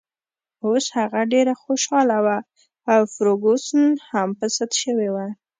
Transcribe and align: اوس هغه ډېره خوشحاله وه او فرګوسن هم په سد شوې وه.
اوس 0.65 0.85
هغه 0.97 1.21
ډېره 1.33 1.53
خوشحاله 1.63 2.17
وه 2.25 2.37
او 2.93 3.01
فرګوسن 3.13 3.83
هم 4.09 4.29
په 4.39 4.45
سد 4.55 4.71
شوې 4.81 5.09
وه. 5.15 5.25